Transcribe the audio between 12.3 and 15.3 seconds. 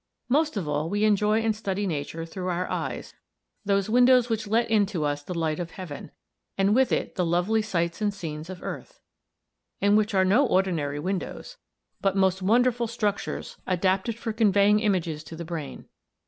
wonderful structures adapted for conveying images